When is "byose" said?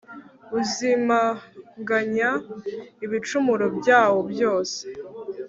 4.31-4.81